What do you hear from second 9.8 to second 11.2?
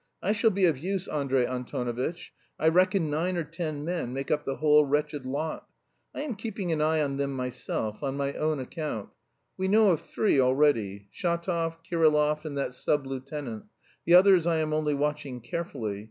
of three already: